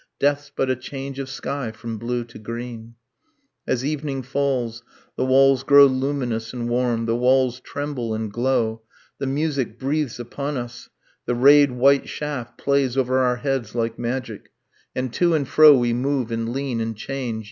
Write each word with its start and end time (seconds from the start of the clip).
Death's 0.19 0.51
but 0.55 0.67
a 0.67 0.75
change 0.75 1.19
of 1.19 1.29
sky 1.29 1.69
from 1.71 1.99
blue 1.99 2.23
to 2.23 2.39
green... 2.39 2.95
As 3.67 3.85
evening 3.85 4.23
falls, 4.23 4.81
The 5.15 5.27
walls 5.27 5.61
grow 5.61 5.85
luminous 5.85 6.53
and 6.53 6.67
warm, 6.67 7.05
the 7.05 7.15
walls 7.15 7.59
Tremble 7.59 8.15
and 8.15 8.33
glow... 8.33 8.81
the 9.19 9.27
music 9.27 9.77
breathes 9.77 10.19
upon 10.19 10.57
us, 10.57 10.89
The 11.27 11.35
rayed 11.35 11.69
white 11.73 12.09
shaft 12.09 12.57
plays 12.57 12.97
over 12.97 13.19
our 13.19 13.35
heads 13.35 13.75
like 13.75 13.99
magic, 13.99 14.49
And 14.95 15.13
to 15.13 15.35
and 15.35 15.47
fro 15.47 15.77
we 15.77 15.93
move 15.93 16.31
and 16.31 16.51
lean 16.51 16.81
and 16.81 16.97
change 16.97 17.39